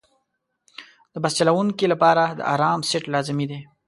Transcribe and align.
د 1.13 1.15
بس 1.23 1.33
چلوونکي 1.39 1.85
لپاره 1.93 2.23
د 2.37 2.39
آرام 2.53 2.79
سیټ 2.89 3.03
لازمي 3.13 3.45
دی. 3.51 3.59